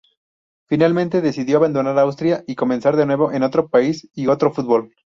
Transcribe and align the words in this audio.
Finalmente 0.67 1.21
decidió 1.21 1.57
abandonar 1.57 1.99
Austria 1.99 2.43
y 2.47 2.55
comenzar 2.55 2.95
de 2.97 3.05
nuevo 3.05 3.31
en 3.31 3.43
otro 3.43 3.69
país 3.69 4.09
y 4.15 4.25
otro 4.25 4.51
fútbol. 4.51 4.95